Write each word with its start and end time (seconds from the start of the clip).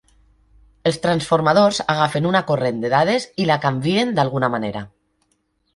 Els 0.91 0.97
transformadors 1.03 1.81
agafen 1.95 2.29
una 2.31 2.41
corrent 2.49 2.81
de 2.87 2.93
dades 2.97 3.29
i 3.45 3.49
la 3.53 3.61
canvien 3.69 4.17
d'alguna 4.21 4.53
manera. 4.57 4.87